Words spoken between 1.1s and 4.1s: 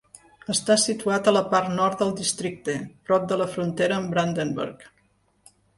a la part nord del districte, prop de la frontera